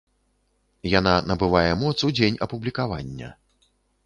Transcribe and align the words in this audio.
Яна 0.99 1.13
набывае 1.31 1.69
моц 1.83 1.93
у 2.09 2.09
дзень 2.21 2.41
апублікавання. 2.47 3.29